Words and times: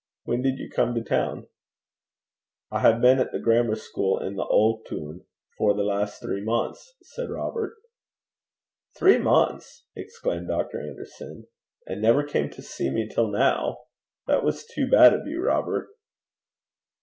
'When 0.23 0.41
did 0.41 0.57
you 0.57 0.67
come 0.67 0.95
to 0.95 1.03
town?' 1.03 1.45
'I 2.71 2.79
hae 2.79 2.99
been 2.99 3.19
at 3.19 3.31
the 3.31 3.37
grammer 3.37 3.75
school 3.75 4.17
i' 4.19 4.29
the 4.33 4.41
auld 4.41 4.83
toon 4.89 5.27
for 5.55 5.75
the 5.75 5.83
last 5.83 6.19
three 6.19 6.43
months,' 6.43 6.95
said 7.03 7.29
Robert. 7.29 7.75
'Three 8.97 9.19
months!' 9.19 9.85
exclaimed 9.95 10.47
Dr. 10.47 10.81
Anderson. 10.81 11.45
'And 11.85 12.01
never 12.01 12.23
came 12.23 12.49
to 12.49 12.63
see 12.63 12.89
me 12.89 13.07
till 13.07 13.27
now! 13.29 13.77
That 14.25 14.43
was 14.43 14.65
too 14.65 14.89
bad 14.89 15.13
of 15.13 15.27
you, 15.27 15.39
Robert.' 15.39 15.89